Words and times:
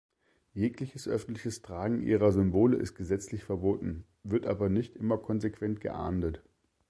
Jegliches 0.55 1.07
öffentliches 1.07 1.61
Tragen 1.61 2.01
ihrer 2.01 2.31
Symbole 2.31 2.75
ist 2.75 2.95
gesetzlich 2.95 3.43
verboten, 3.43 4.03
wird 4.23 4.47
aber 4.47 4.67
nicht 4.67 4.95
immer 4.95 5.19
konsequent 5.19 5.79
geahndet. 5.79 6.41